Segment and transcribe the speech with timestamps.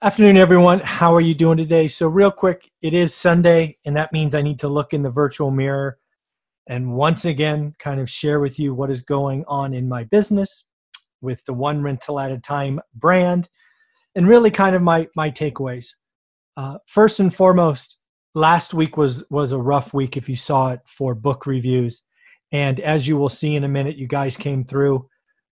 [0.00, 0.78] Afternoon, everyone.
[0.78, 1.88] How are you doing today?
[1.88, 5.10] So, real quick, it is Sunday, and that means I need to look in the
[5.10, 5.98] virtual mirror
[6.68, 10.66] and once again kind of share with you what is going on in my business
[11.20, 13.48] with the One Rental at a Time brand
[14.14, 15.94] and really kind of my, my takeaways.
[16.56, 18.00] Uh, first and foremost,
[18.36, 22.02] last week was, was a rough week if you saw it for book reviews.
[22.52, 25.08] And as you will see in a minute, you guys came through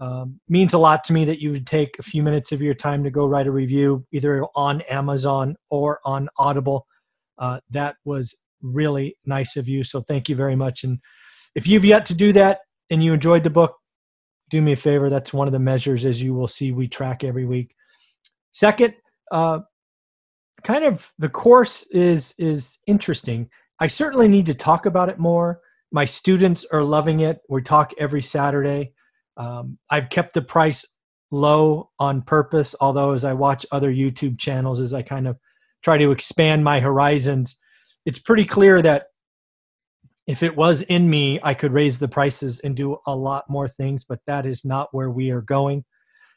[0.00, 2.74] um, means a lot to me that you would take a few minutes of your
[2.74, 6.86] time to go write a review, either on Amazon or on Audible.
[7.38, 9.84] Uh, that was really nice of you.
[9.84, 10.84] So thank you very much.
[10.84, 10.98] And
[11.54, 12.60] if you've yet to do that
[12.90, 13.76] and you enjoyed the book,
[14.48, 15.10] do me a favor.
[15.10, 17.74] That's one of the measures, as you will see, we track every week.
[18.52, 18.94] Second,
[19.30, 19.60] uh,
[20.64, 23.48] kind of the course is is interesting.
[23.78, 25.60] I certainly need to talk about it more.
[25.92, 27.40] My students are loving it.
[27.48, 28.92] We talk every Saturday.
[29.36, 30.86] Um, I've kept the price
[31.30, 35.38] low on purpose, although as I watch other YouTube channels, as I kind of
[35.82, 37.56] try to expand my horizons,
[38.04, 39.04] it's pretty clear that
[40.26, 43.68] if it was in me, I could raise the prices and do a lot more
[43.68, 45.84] things, but that is not where we are going.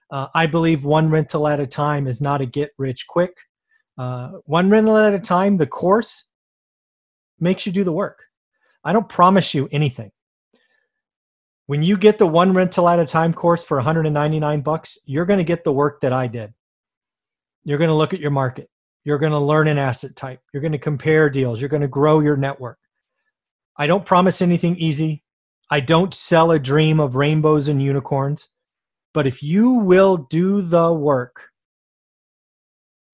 [0.09, 3.37] Uh, I believe one rental at a time is not a get rich quick.
[3.97, 6.25] Uh, one rental at a time, the course
[7.39, 8.23] makes you do the work.
[8.83, 10.11] I don't promise you anything
[11.73, 15.39] when you get the one rental at a time course for 199 bucks, you're going
[15.39, 16.53] to get the work that I did.
[17.63, 18.69] You're going to look at your market.
[19.03, 20.39] You're going to learn an asset type.
[20.53, 21.59] You're going to compare deals.
[21.59, 22.77] You're going to grow your network.
[23.75, 25.23] I don't promise anything easy.
[25.67, 28.49] I don't sell a dream of rainbows and unicorns.
[29.11, 31.49] But if you will do the work,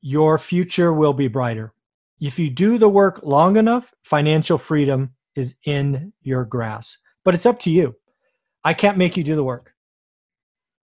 [0.02, 1.74] your future will be brighter.
[2.20, 6.98] If you do the work long enough, financial freedom is in your grasp.
[7.24, 7.96] But it's up to you.
[8.64, 9.74] I can't make you do the work.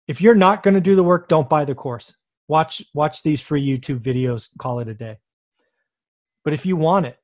[0.07, 2.15] If you're not going to do the work, don't buy the course.
[2.47, 5.19] Watch watch these free YouTube videos, call it a day.
[6.43, 7.17] But if you want it,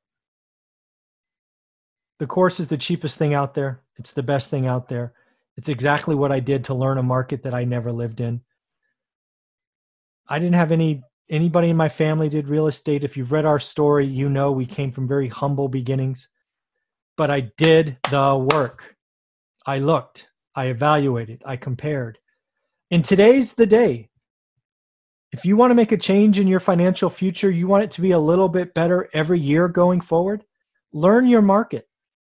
[2.18, 3.82] the course is the cheapest thing out there.
[3.96, 5.12] It's the best thing out there.
[5.56, 8.40] It's exactly what I did to learn a market that I never lived in.
[10.28, 13.04] I didn't have any anybody in my family did real estate.
[13.04, 16.28] If you've read our story, you know we came from very humble beginnings.
[17.16, 18.96] But I did the work.
[19.66, 20.27] I looked.
[20.54, 22.18] I evaluated, I compared.
[22.90, 24.08] And today's the day.
[25.30, 28.00] If you want to make a change in your financial future, you want it to
[28.00, 30.44] be a little bit better every year going forward,
[30.92, 31.86] learn your market.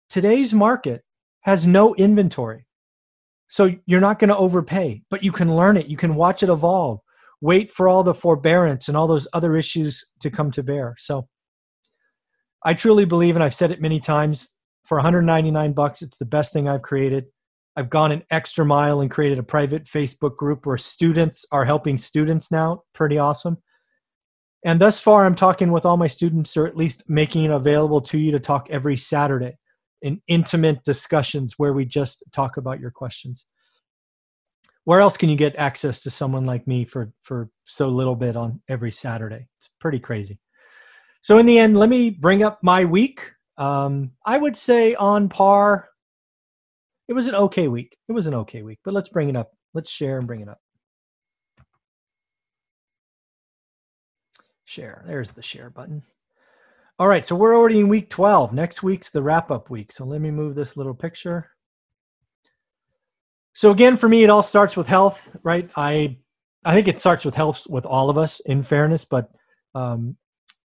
[0.09, 1.03] Today's market
[1.41, 2.65] has no inventory.
[3.47, 5.87] So you're not going to overpay, but you can learn it.
[5.87, 6.99] You can watch it evolve.
[7.41, 10.95] Wait for all the forbearance and all those other issues to come to bear.
[10.97, 11.27] So
[12.63, 14.49] I truly believe, and I've said it many times,
[14.83, 17.25] for 199 bucks, it's the best thing I've created.
[17.79, 21.97] I've gone an extra mile and created a private Facebook group where students are helping
[21.97, 22.83] students now.
[22.93, 23.57] Pretty awesome.
[24.65, 28.01] And thus far, I'm talking with all my students, or at least making it available
[28.01, 29.57] to you to talk every Saturday
[30.01, 33.45] in intimate discussions where we just talk about your questions.
[34.83, 38.35] Where else can you get access to someone like me for, for so little bit
[38.35, 39.47] on every Saturday?
[39.57, 40.37] It's pretty crazy.
[41.21, 43.31] So, in the end, let me bring up my week.
[43.57, 45.88] Um, I would say on par
[47.09, 47.97] it was an okay week.
[48.07, 49.51] It was an okay week, but let's bring it up.
[49.73, 50.59] Let's share and bring it up.
[54.63, 55.03] Share.
[55.07, 56.03] There's the share button.
[56.99, 58.53] All right, so we're already in week 12.
[58.53, 59.91] Next week's the wrap up week.
[59.91, 61.49] So let me move this little picture.
[63.53, 65.67] So again, for me, it all starts with health, right?
[65.75, 66.17] I
[66.63, 69.03] I think it starts with health with all of us, in fairness.
[69.03, 69.31] But
[69.73, 70.15] um,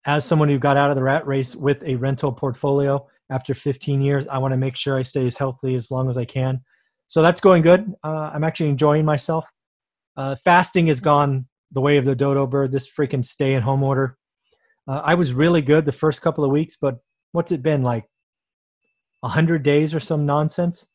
[0.06, 4.02] as someone who got out of the rat race with a rental portfolio, after 15
[4.02, 4.28] years.
[4.28, 6.62] I want to make sure I stay as healthy as long as I can.
[7.08, 7.94] So that's going good.
[8.04, 9.46] Uh, I'm actually enjoying myself.
[10.16, 13.84] Uh, fasting has gone the way of the dodo bird, this freaking stay at home
[13.84, 14.18] order.
[14.88, 16.98] Uh, I was really good the first couple of weeks, but
[17.32, 18.06] what's it been like
[19.22, 20.86] 100 days or some nonsense?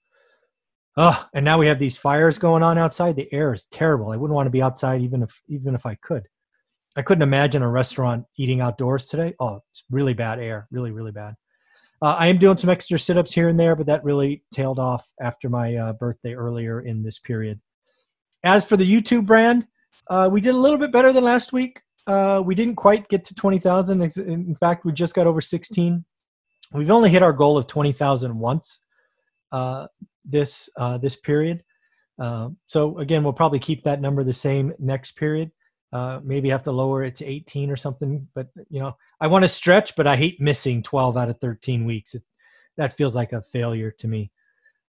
[0.96, 3.14] Oh, and now we have these fires going on outside.
[3.14, 4.10] The air is terrible.
[4.10, 6.24] I wouldn't want to be outside even if even if I could.
[6.96, 9.34] I couldn't imagine a restaurant eating outdoors today.
[9.38, 11.34] Oh, it's really bad air, really, really bad.
[12.00, 14.78] Uh, I am doing some extra sit ups here and there, but that really tailed
[14.78, 17.60] off after my uh, birthday earlier in this period.
[18.44, 19.66] As for the YouTube brand,
[20.08, 21.80] uh, we did a little bit better than last week.
[22.06, 24.00] Uh, we didn't quite get to 20,000.
[24.18, 26.04] In fact, we just got over 16.
[26.72, 28.78] We've only hit our goal of 20,000 once
[29.50, 29.88] uh,
[30.24, 31.64] this uh, this period.
[32.66, 35.50] so again, we'll probably keep that number the same next period.
[35.92, 38.28] Uh, maybe have to lower it to 18 or something.
[38.34, 41.84] But you know, I want to stretch, but I hate missing 12 out of 13
[41.84, 42.14] weeks.
[42.14, 42.22] It,
[42.76, 44.30] that feels like a failure to me.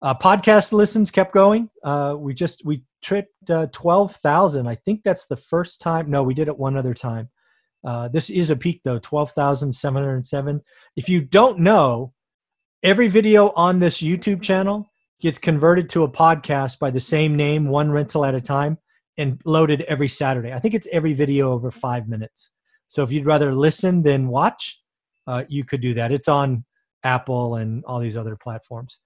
[0.02, 1.70] Uh, podcast listens kept going.
[1.82, 4.66] Uh, we just we tripped uh, 12,000.
[4.66, 6.10] I think that's the first time.
[6.10, 7.30] No, we did it one other time.
[7.84, 10.62] Uh, this is a peak though, 12,707.
[10.96, 12.12] If you don't know,
[12.82, 17.66] every video on this YouTube channel gets converted to a podcast by the same name,
[17.68, 18.78] one rental at a time,
[19.16, 20.52] and loaded every Saturday.
[20.52, 22.50] I think it's every video over five minutes.
[22.88, 24.80] So if you'd rather listen than watch,
[25.26, 26.12] uh, you could do that.
[26.12, 26.64] It's on
[27.02, 29.00] Apple and all these other platforms.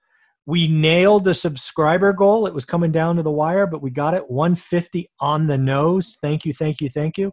[0.45, 2.47] We nailed the subscriber goal.
[2.47, 6.17] It was coming down to the wire, but we got it 150 on the nose.
[6.21, 7.31] Thank you, thank you, thank you.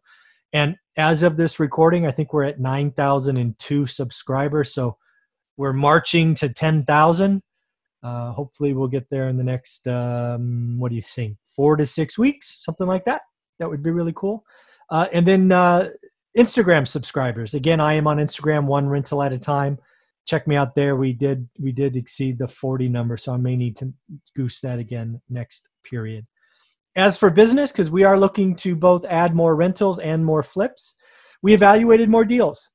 [0.52, 4.75] And as of this recording, I think we're at 9,002 subscribers.
[4.75, 4.96] So
[5.56, 7.43] we're marching to 10,000.
[8.02, 11.87] Uh, hopefully, we'll get there in the next, um, what do you think, four to
[11.87, 13.22] six weeks, something like that.
[13.58, 14.44] That would be really cool.
[14.90, 15.90] Uh, and then uh,
[16.37, 17.54] Instagram subscribers.
[17.54, 19.78] Again, I am on Instagram, one rental at a time.
[20.26, 20.96] Check me out there.
[20.96, 23.93] We did we did exceed the 40 number, so I may need to
[24.37, 26.26] goose that again next period.
[26.96, 30.94] As for business, because we are looking to both add more rentals and more flips,
[31.42, 32.70] we evaluated more deals.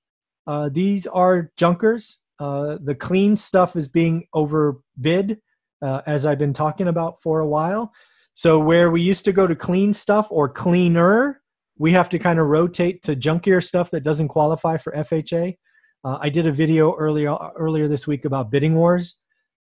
[0.47, 2.19] Uh, these are junkers.
[2.41, 5.37] Uh, the clean stuff is being overbid,
[5.83, 7.93] uh, as I've been talking about for a while.
[8.33, 11.43] So where we used to go to clean stuff or cleaner,
[11.77, 15.55] we have to kind of rotate to junkier stuff that doesn't qualify for FHA.
[16.03, 19.19] Uh, I did a video earlier earlier this week about bidding wars.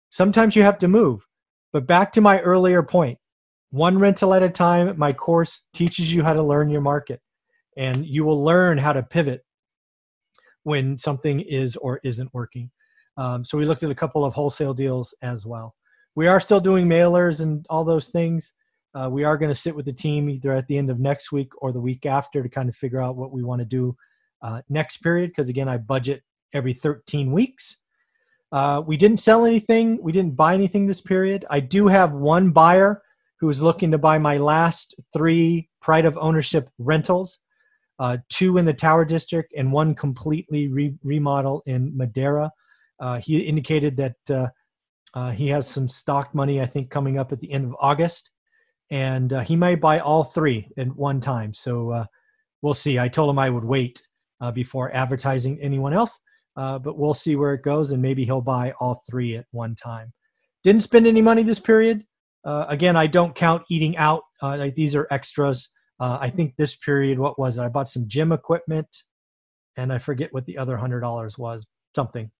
[0.08, 1.26] Sometimes you have to move,
[1.74, 3.18] but back to my earlier point,
[3.72, 4.98] one rental at a time.
[4.98, 7.20] My course teaches you how to learn your market,
[7.76, 9.42] and you will learn how to pivot
[10.64, 12.70] when something is or isn't working.
[13.16, 15.74] Um, so we looked at a couple of wholesale deals as well.
[16.14, 18.52] We are still doing mailers and all those things.
[18.94, 21.30] Uh, we are going to sit with the team either at the end of next
[21.30, 23.96] week or the week after to kind of figure out what we want to do
[24.42, 25.30] uh, next period.
[25.30, 26.22] Because again, I budget
[26.52, 27.76] every 13 weeks.
[28.52, 30.02] Uh, we didn't sell anything.
[30.02, 31.44] We didn't buy anything this period.
[31.50, 33.02] I do have one buyer
[33.38, 37.38] who is looking to buy my last three pride of ownership rentals,
[38.00, 42.50] uh, two in the Tower District and one completely re- remodel in Madera.
[42.98, 44.48] Uh, he indicated that uh,
[45.14, 48.30] uh he has some stock money, I think, coming up at the end of August
[48.90, 51.52] and uh, he may buy all three at one time.
[51.52, 52.06] So uh,
[52.62, 52.98] we'll see.
[52.98, 54.02] I told him I would wait
[54.54, 56.18] before advertising anyone else,
[56.56, 60.12] but we'll see where it goes, and maybe he'll buy all three at one time.
[60.64, 62.04] Didn't spend any money this period.
[62.44, 64.22] Again, I don't count eating out.
[64.42, 65.70] Like these are extras.
[66.00, 67.62] I think this period, what was it?
[67.62, 68.88] I bought some gym equipment,
[69.76, 71.66] and I forget what the other hundred dollars was.
[71.94, 72.30] Something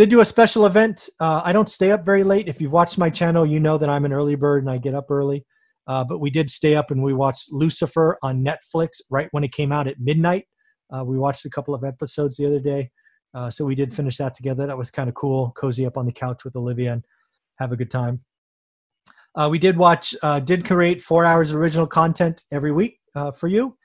[0.00, 1.10] did do a special event.
[1.20, 2.48] Uh, I don't stay up very late.
[2.48, 4.94] If you've watched my channel, you know that I'm an early bird and I get
[4.94, 5.44] up early.
[5.86, 9.52] Uh, but we did stay up and we watched Lucifer on Netflix right when it
[9.52, 10.44] came out at midnight.
[10.90, 12.90] Uh, we watched a couple of episodes the other day.
[13.34, 14.66] Uh, so we did finish that together.
[14.66, 15.52] That was kind of cool.
[15.54, 17.04] Cozy up on the couch with Olivia and
[17.58, 18.24] have a good time.
[19.34, 22.98] Uh, we did watch, uh, did create four hours of original content every week
[23.36, 23.76] for you.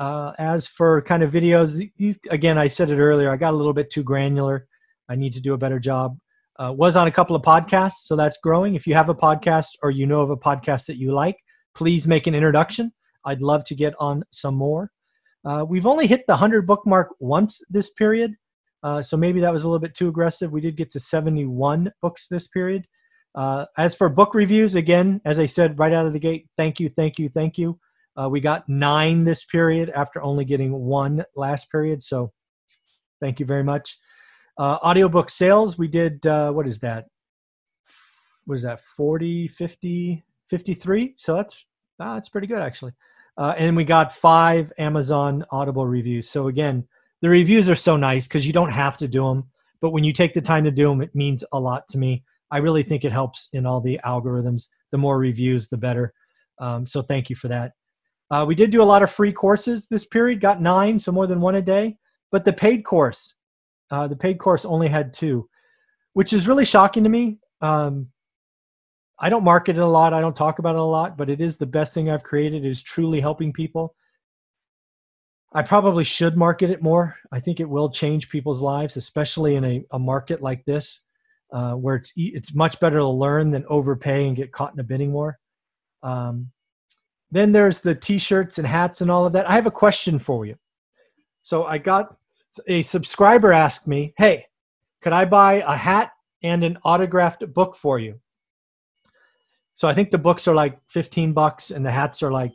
[0.00, 3.72] as for kind of videos, these again, I said it earlier, I got a little
[3.72, 4.66] bit too granular.
[5.08, 6.18] I need to do a better job.
[6.60, 8.74] Uh, was on a couple of podcasts, so that's growing.
[8.74, 11.36] If you have a podcast or you know of a podcast that you like,
[11.74, 12.92] please make an introduction.
[13.24, 14.90] I'd love to get on some more.
[15.44, 18.34] Uh, we've only hit the 100 bookmark once this period,
[18.82, 20.50] uh, so maybe that was a little bit too aggressive.
[20.50, 22.86] We did get to 71 books this period.
[23.38, 26.80] Uh, as for book reviews, again, as I said right out of the gate, thank
[26.80, 27.78] you, thank you, thank you.
[28.20, 32.32] Uh, we got nine this period after only getting one last period, so
[33.20, 33.96] thank you very much.
[34.58, 37.04] Uh, audiobook sales, we did, uh, what is that?
[38.46, 41.14] What is that, 40, 50, 53?
[41.16, 41.64] So that's,
[42.00, 42.94] ah, that's pretty good actually.
[43.36, 46.28] Uh, and we got five Amazon Audible reviews.
[46.28, 46.88] So again,
[47.22, 49.44] the reviews are so nice because you don't have to do them.
[49.80, 52.24] But when you take the time to do them, it means a lot to me.
[52.50, 54.68] I really think it helps in all the algorithms.
[54.90, 56.14] The more reviews, the better.
[56.58, 57.72] Um, so thank you for that.
[58.30, 61.26] Uh, we did do a lot of free courses this period, got nine, so more
[61.26, 61.96] than one a day.
[62.30, 63.34] But the paid course,
[63.90, 65.48] uh, the paid course only had two,
[66.12, 67.38] which is really shocking to me.
[67.60, 68.08] Um,
[69.18, 70.14] I don't market it a lot.
[70.14, 72.64] I don't talk about it a lot, but it is the best thing I've created.
[72.64, 73.94] It is truly helping people.
[75.52, 77.16] I probably should market it more.
[77.32, 81.00] I think it will change people's lives, especially in a, a market like this,
[81.52, 84.84] uh, where it's it's much better to learn than overpay and get caught in a
[84.84, 85.38] bidding war.
[86.02, 86.50] Um,
[87.30, 89.48] then there's the t-shirts and hats and all of that.
[89.48, 90.56] I have a question for you.
[91.42, 92.16] So I got
[92.66, 94.46] a subscriber asked me, "Hey,
[95.02, 96.12] could I buy a hat
[96.42, 98.20] and an autographed book for you?"
[99.74, 102.52] So I think the books are like 15 bucks and the hats are like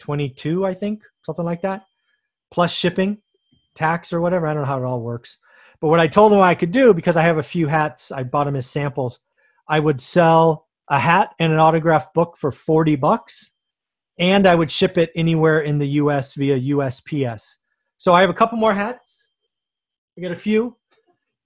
[0.00, 1.84] 22, I think, something like that,
[2.50, 3.18] plus shipping,
[3.74, 4.46] tax or whatever.
[4.46, 5.38] I don't know how it all works.
[5.80, 8.22] But what I told him I could do because I have a few hats, I
[8.22, 9.20] bought them as samples.
[9.68, 13.52] I would sell a hat and an autographed book for 40 bucks
[14.18, 17.56] and I would ship it anywhere in the US via USPS.
[17.96, 19.30] So I have a couple more hats.
[20.16, 20.76] I got a few.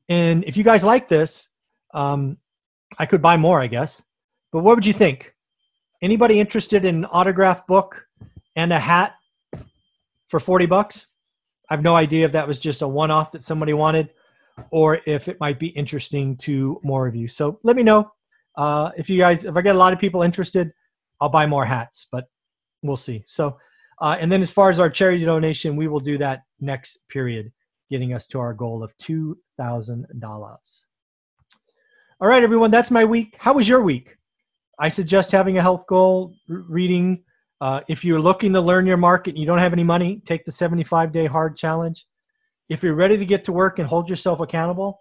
[0.09, 1.49] And if you guys like this,
[1.95, 2.39] um,
[2.99, 4.03] I could buy more, I guess.
[4.53, 5.35] But what would you think?
[6.01, 8.07] Anybody interested in an autograph book
[8.57, 9.15] and a hat
[10.29, 11.09] for 40 bucks?
[11.69, 14.11] I have no idea if that was just a one off that somebody wanted
[14.71, 17.29] or if it might be interesting to more of you.
[17.29, 18.11] So let me know.
[18.57, 20.73] Uh, if you guys, if I get a lot of people interested,
[21.21, 22.25] I'll buy more hats, but
[22.83, 23.25] we'll see.
[23.27, 23.59] So,
[24.01, 27.53] uh, and then as far as our charity donation, we will do that next period,
[27.91, 30.85] getting us to our goal of $2,000.
[32.21, 33.37] All right, everyone, that's my week.
[33.39, 34.17] How was your week?
[34.79, 37.25] I suggest having a health goal, reading.
[37.61, 40.45] Uh, if you're looking to learn your market and you don't have any money, take
[40.45, 42.07] the 75 day hard challenge.
[42.69, 45.01] If you're ready to get to work and hold yourself accountable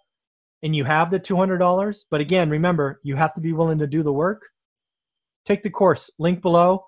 [0.64, 4.04] and you have the $200, but again, remember, you have to be willing to do
[4.04, 4.42] the work,
[5.46, 6.84] take the course, link below.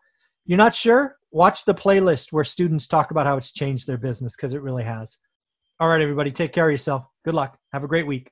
[0.45, 1.17] You're not sure?
[1.31, 4.83] Watch the playlist where students talk about how it's changed their business because it really
[4.83, 5.17] has.
[5.79, 7.05] All right, everybody, take care of yourself.
[7.23, 7.57] Good luck.
[7.73, 8.31] Have a great week.